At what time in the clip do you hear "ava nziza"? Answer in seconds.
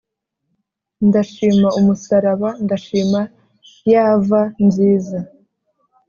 4.09-5.17